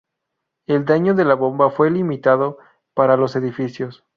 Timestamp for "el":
0.65-0.85